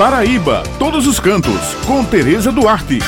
Paraíba, 0.00 0.62
todos 0.78 1.06
os 1.06 1.20
cantos, 1.20 1.74
com 1.86 2.02
Tereza 2.02 2.50
Duarte. 2.50 3.00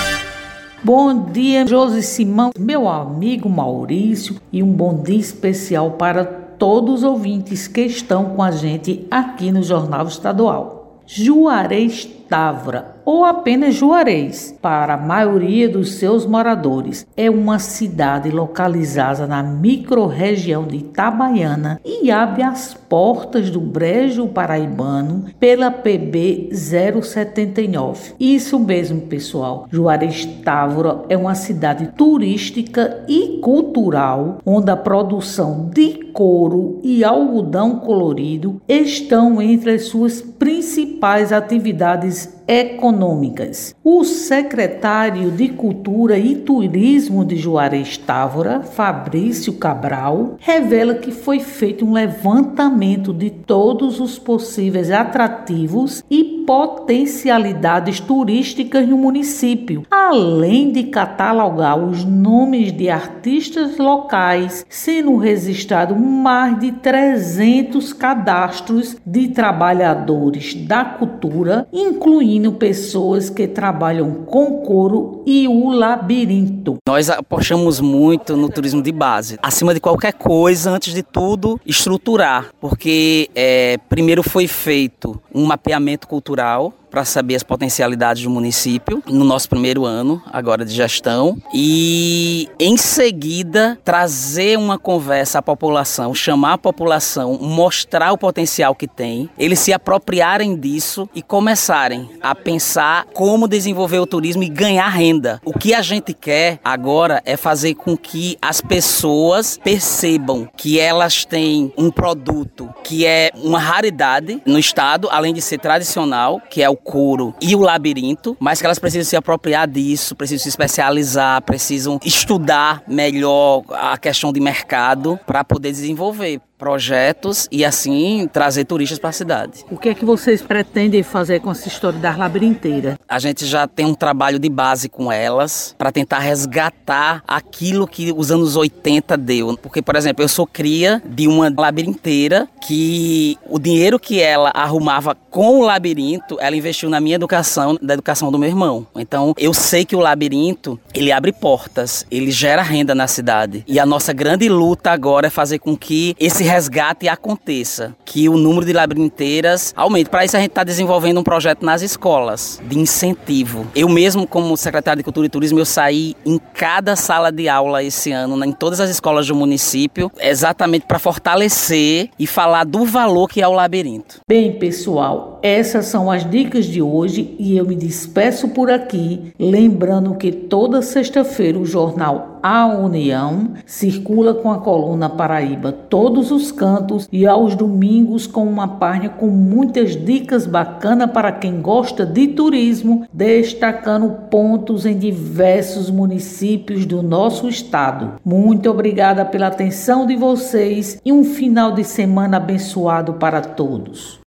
Bom 0.84 1.24
dia, 1.32 1.66
Josi 1.66 2.02
Simão, 2.02 2.50
meu 2.58 2.86
amigo 2.86 3.48
Maurício, 3.48 4.36
e 4.52 4.62
um 4.62 4.70
bom 4.70 5.02
dia 5.02 5.18
especial 5.18 5.92
para 5.92 6.22
todos 6.22 6.96
os 6.96 7.02
ouvintes 7.02 7.66
que 7.66 7.80
estão 7.80 8.36
com 8.36 8.42
a 8.42 8.50
gente 8.50 9.06
aqui 9.10 9.50
no 9.50 9.62
Jornal 9.62 10.06
Estadual. 10.06 11.00
Juarez 11.06 12.04
Távora 12.28 12.96
ou 13.04 13.24
apenas 13.24 13.74
Juarez, 13.74 14.56
para 14.62 14.94
a 14.94 14.98
maioria 14.98 15.68
dos 15.68 15.94
seus 15.94 16.24
moradores. 16.24 17.06
É 17.16 17.28
uma 17.28 17.58
cidade 17.58 18.30
localizada 18.30 19.26
na 19.26 19.42
microrregião 19.42 20.64
de 20.64 20.76
Itabaiana 20.76 21.80
e 21.84 22.10
abre 22.10 22.42
as 22.42 22.74
portas 22.92 23.48
do 23.48 23.58
Brejo 23.58 24.28
Paraibano 24.28 25.24
pela 25.40 25.70
PB 25.70 26.50
079. 26.52 28.12
Isso 28.20 28.58
mesmo, 28.58 29.00
pessoal. 29.00 29.66
Juarez 29.70 30.26
Távora 30.44 31.00
é 31.08 31.16
uma 31.16 31.34
cidade 31.34 31.86
turística 31.96 33.02
e 33.08 33.38
cultural 33.40 34.36
onde 34.44 34.70
a 34.70 34.76
produção 34.76 35.70
de 35.72 36.02
couro 36.12 36.80
e 36.82 37.02
algodão 37.02 37.76
colorido 37.76 38.60
estão 38.68 39.40
entre 39.40 39.70
as 39.70 39.84
suas 39.84 40.20
principais 40.20 41.32
atividades 41.32 42.42
econômicas. 42.46 43.74
O 43.82 44.04
secretário 44.04 45.30
de 45.30 45.48
Cultura 45.48 46.18
e 46.18 46.34
Turismo 46.34 47.24
de 47.24 47.36
Juarez 47.36 47.96
Távora, 47.96 48.62
Fabrício 48.62 49.54
Cabral, 49.54 50.36
revela 50.38 50.96
que 50.96 51.12
foi 51.12 51.40
feito 51.40 51.86
um 51.86 51.92
levantamento 51.92 52.81
de 53.12 53.30
todos 53.30 54.00
os 54.00 54.18
possíveis 54.18 54.90
atrativos 54.90 56.02
e 56.10 56.42
potencialidades 56.44 58.00
turísticas 58.00 58.88
no 58.88 58.98
município, 58.98 59.84
além 60.12 60.70
de 60.70 60.84
catalogar 60.84 61.78
os 61.78 62.04
nomes 62.04 62.70
de 62.70 62.90
artistas 62.90 63.78
locais, 63.78 64.64
sendo 64.68 65.16
registrado 65.16 65.96
mais 65.96 66.60
de 66.60 66.70
300 66.70 67.94
cadastros 67.94 68.96
de 69.06 69.28
trabalhadores 69.28 70.54
da 70.54 70.84
cultura, 70.84 71.66
incluindo 71.72 72.52
pessoas 72.52 73.30
que 73.30 73.48
trabalham 73.48 74.12
com 74.26 74.58
couro 74.58 75.22
e 75.24 75.48
o 75.48 75.70
labirinto. 75.70 76.76
Nós 76.86 77.08
apostamos 77.08 77.80
muito 77.80 78.36
no 78.36 78.50
turismo 78.50 78.82
de 78.82 78.92
base. 78.92 79.38
Acima 79.42 79.72
de 79.72 79.80
qualquer 79.80 80.12
coisa, 80.12 80.70
antes 80.70 80.92
de 80.92 81.02
tudo, 81.02 81.58
estruturar, 81.64 82.50
porque 82.60 83.30
é, 83.34 83.78
primeiro 83.88 84.22
foi 84.22 84.46
feito 84.46 85.18
um 85.34 85.46
mapeamento 85.46 86.06
cultural 86.06 86.74
para 86.92 87.06
saber 87.06 87.36
as 87.36 87.42
potencialidades 87.42 88.22
do 88.22 88.28
município 88.28 89.02
no 89.08 89.24
nosso 89.24 89.48
primeiro 89.48 89.86
ano 89.86 90.22
agora 90.30 90.62
de 90.62 90.74
gestão 90.74 91.38
e 91.54 92.46
em 92.60 92.76
seguida 92.76 93.78
trazer 93.82 94.58
uma 94.58 94.78
conversa 94.78 95.38
à 95.38 95.42
população, 95.42 96.14
chamar 96.14 96.52
a 96.52 96.58
população, 96.58 97.38
mostrar 97.40 98.12
o 98.12 98.18
potencial 98.18 98.74
que 98.74 98.86
tem, 98.86 99.30
eles 99.38 99.58
se 99.58 99.72
apropriarem 99.72 100.54
disso 100.54 101.08
e 101.14 101.22
começarem 101.22 102.10
a 102.20 102.34
pensar 102.34 103.06
como 103.14 103.48
desenvolver 103.48 103.98
o 103.98 104.06
turismo 104.06 104.42
e 104.42 104.48
ganhar 104.50 104.88
renda. 104.88 105.40
O 105.46 105.58
que 105.58 105.72
a 105.72 105.80
gente 105.80 106.12
quer 106.12 106.60
agora 106.62 107.22
é 107.24 107.38
fazer 107.38 107.74
com 107.74 107.96
que 107.96 108.36
as 108.42 108.60
pessoas 108.60 109.58
percebam 109.64 110.46
que 110.58 110.78
elas 110.78 111.24
têm 111.24 111.72
um 111.78 111.90
produto 111.90 112.68
que 112.84 113.06
é 113.06 113.30
uma 113.34 113.58
raridade 113.58 114.42
no 114.44 114.58
estado, 114.58 115.08
além 115.10 115.32
de 115.32 115.40
ser 115.40 115.58
tradicional, 115.58 116.38
que 116.50 116.62
é 116.62 116.68
o 116.68 116.81
couro 116.84 117.34
e 117.40 117.54
o 117.54 117.60
labirinto, 117.60 118.36
mas 118.40 118.60
que 118.60 118.66
elas 118.66 118.78
precisam 118.78 119.08
se 119.08 119.16
apropriar 119.16 119.66
disso, 119.68 120.14
precisam 120.14 120.42
se 120.42 120.48
especializar, 120.48 121.40
precisam 121.42 121.98
estudar 122.04 122.82
melhor 122.86 123.62
a 123.70 123.96
questão 123.96 124.32
de 124.32 124.40
mercado 124.40 125.18
para 125.26 125.44
poder 125.44 125.70
desenvolver 125.70 126.40
projetos 126.62 127.48
e 127.50 127.64
assim 127.64 128.30
trazer 128.32 128.64
turistas 128.66 128.96
para 128.96 129.10
a 129.10 129.12
cidade. 129.12 129.64
O 129.68 129.76
que 129.76 129.88
é 129.88 129.94
que 129.94 130.04
vocês 130.04 130.40
pretendem 130.40 131.02
fazer 131.02 131.40
com 131.40 131.50
essa 131.50 131.66
história 131.66 131.98
das 131.98 132.16
labirinteiras? 132.16 132.94
A 133.08 133.18
gente 133.18 133.44
já 133.46 133.66
tem 133.66 133.84
um 133.84 133.94
trabalho 133.94 134.38
de 134.38 134.48
base 134.48 134.88
com 134.88 135.10
elas 135.10 135.74
para 135.76 135.90
tentar 135.90 136.20
resgatar 136.20 137.24
aquilo 137.26 137.84
que 137.84 138.12
os 138.16 138.30
anos 138.30 138.54
80 138.54 139.16
deu. 139.16 139.58
Porque, 139.60 139.82
por 139.82 139.96
exemplo, 139.96 140.22
eu 140.22 140.28
sou 140.28 140.46
cria 140.46 141.02
de 141.04 141.26
uma 141.26 141.52
labirinteira 141.52 142.48
que 142.64 143.36
o 143.48 143.58
dinheiro 143.58 143.98
que 143.98 144.20
ela 144.20 144.52
arrumava 144.54 145.16
com 145.32 145.58
o 145.58 145.62
labirinto, 145.62 146.36
ela 146.38 146.54
investiu 146.54 146.88
na 146.88 147.00
minha 147.00 147.16
educação, 147.16 147.76
da 147.82 147.94
educação 147.94 148.30
do 148.30 148.38
meu 148.38 148.48
irmão. 148.48 148.86
Então, 148.94 149.34
eu 149.36 149.52
sei 149.52 149.84
que 149.84 149.96
o 149.96 149.98
labirinto, 149.98 150.78
ele 150.94 151.10
abre 151.10 151.32
portas, 151.32 152.06
ele 152.08 152.30
gera 152.30 152.62
renda 152.62 152.94
na 152.94 153.08
cidade. 153.08 153.64
E 153.66 153.80
a 153.80 153.86
nossa 153.86 154.12
grande 154.12 154.48
luta 154.48 154.92
agora 154.92 155.26
é 155.26 155.30
fazer 155.30 155.58
com 155.58 155.76
que 155.76 156.14
esse 156.20 156.51
resgate 156.52 157.08
aconteça, 157.08 157.96
que 158.04 158.28
o 158.28 158.36
número 158.36 158.66
de 158.66 158.74
labirinteiras 158.74 159.72
aumente. 159.74 160.10
Para 160.10 160.22
isso 160.22 160.36
a 160.36 160.40
gente 160.40 160.50
está 160.50 160.62
desenvolvendo 160.62 161.18
um 161.18 161.22
projeto 161.22 161.64
nas 161.64 161.80
escolas 161.80 162.60
de 162.62 162.78
incentivo. 162.78 163.66
Eu 163.74 163.88
mesmo, 163.88 164.26
como 164.26 164.54
secretário 164.54 164.98
de 164.98 165.04
Cultura 165.04 165.26
e 165.26 165.30
Turismo, 165.30 165.58
eu 165.58 165.64
saí 165.64 166.14
em 166.26 166.38
cada 166.52 166.94
sala 166.94 167.32
de 167.32 167.48
aula 167.48 167.82
esse 167.82 168.12
ano, 168.12 168.44
em 168.44 168.52
todas 168.52 168.80
as 168.80 168.90
escolas 168.90 169.26
do 169.26 169.34
município, 169.34 170.12
exatamente 170.20 170.84
para 170.84 170.98
fortalecer 170.98 172.10
e 172.18 172.26
falar 172.26 172.64
do 172.64 172.84
valor 172.84 173.28
que 173.28 173.40
é 173.40 173.48
o 173.48 173.52
labirinto. 173.52 174.20
Bem, 174.28 174.58
pessoal, 174.58 175.31
essas 175.42 175.86
são 175.86 176.08
as 176.08 176.28
dicas 176.28 176.66
de 176.66 176.80
hoje 176.80 177.34
e 177.38 177.56
eu 177.56 177.66
me 177.66 177.74
despeço 177.74 178.48
por 178.48 178.70
aqui, 178.70 179.32
lembrando 179.38 180.14
que 180.14 180.30
toda 180.30 180.80
sexta-feira 180.80 181.58
o 181.58 181.66
jornal 181.66 182.38
A 182.42 182.66
União 182.66 183.54
circula 183.66 184.34
com 184.34 184.52
a 184.52 184.58
coluna 184.58 185.08
Paraíba 185.08 185.72
todos 185.72 186.30
os 186.30 186.52
cantos 186.52 187.08
e 187.10 187.26
aos 187.26 187.56
domingos 187.56 188.26
com 188.26 188.44
uma 188.44 188.68
página 188.68 189.08
com 189.08 189.26
muitas 189.26 189.96
dicas 189.96 190.46
bacanas 190.46 191.10
para 191.10 191.32
quem 191.32 191.60
gosta 191.60 192.06
de 192.06 192.28
turismo, 192.28 193.06
destacando 193.12 194.28
pontos 194.30 194.86
em 194.86 194.96
diversos 194.96 195.90
municípios 195.90 196.86
do 196.86 197.02
nosso 197.02 197.48
estado. 197.48 198.12
Muito 198.24 198.70
obrigada 198.70 199.24
pela 199.24 199.48
atenção 199.48 200.06
de 200.06 200.14
vocês 200.14 201.00
e 201.04 201.12
um 201.12 201.24
final 201.24 201.72
de 201.72 201.82
semana 201.82 202.36
abençoado 202.36 203.14
para 203.14 203.40
todos. 203.40 204.20